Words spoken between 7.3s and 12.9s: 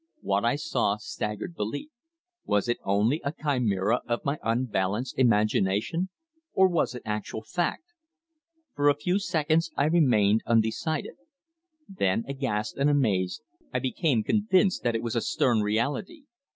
fact? For a few seconds I remained undecided. Then, aghast and